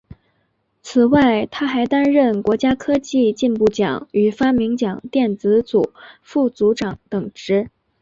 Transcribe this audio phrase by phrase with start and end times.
[0.81, 5.93] 此外他还担任国家科技进步奖与发明奖电子组
[6.23, 7.69] 副组长等职。